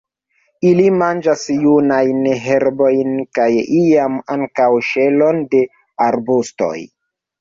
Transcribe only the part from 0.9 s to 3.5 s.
manĝas junajn herbojn, kaj